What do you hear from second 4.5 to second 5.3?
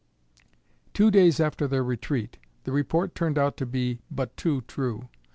true.